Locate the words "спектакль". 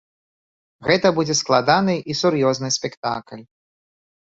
2.79-3.41